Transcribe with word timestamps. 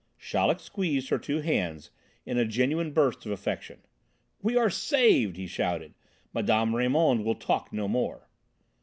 Chaleck 0.17 0.59
squeezed 0.59 1.09
her 1.09 1.19
two 1.19 1.41
hands 1.41 1.91
in 2.25 2.39
a 2.39 2.43
genuine 2.45 2.91
burst 2.91 3.23
of 3.27 3.31
affection. 3.31 3.81
"We 4.41 4.57
are 4.57 4.67
saved!" 4.71 5.37
he 5.37 5.45
shouted. 5.45 5.93
"Mme. 6.33 6.73
Raymond 6.75 7.23
will 7.23 7.35
talk 7.35 7.71
no 7.71 7.87
more!" 7.87 8.27